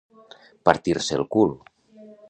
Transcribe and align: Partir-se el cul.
Partir-se 0.69 1.21
el 1.21 1.27
cul. 1.37 1.57